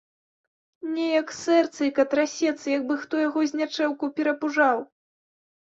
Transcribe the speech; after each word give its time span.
Неяк 0.93 1.33
сэрцайка 1.41 2.05
трасецца, 2.13 2.65
як 2.77 2.83
бы 2.89 2.95
хто 3.05 3.21
яго 3.27 3.39
знячэўку 3.53 4.05
перапужаў. 4.17 4.77